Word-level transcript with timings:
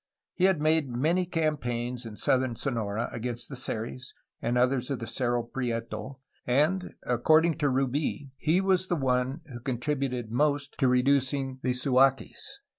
He 0.33 0.45
had 0.45 0.59
made 0.59 0.89
many 0.89 1.27
campaigns 1.27 2.07
in 2.07 2.15
southern 2.15 2.55
Sonora 2.55 3.07
against 3.11 3.49
the 3.49 3.55
Seris 3.55 4.15
and 4.41 4.57
others 4.57 4.89
of 4.89 4.97
the 4.97 5.05
Cerro 5.05 5.43
Prieto, 5.43 6.15
and 6.47 6.95
according 7.03 7.59
to 7.59 7.67
Rubl 7.67 8.31
he 8.35 8.61
was 8.61 8.87
the 8.87 8.95
one 8.95 9.41
who 9.45 9.59
contri 9.59 9.93
buted 9.95 10.31
most 10.31 10.75
to 10.79 10.87
reducing 10.87 11.59
the 11.61 11.73
Suaquis. 11.73 12.39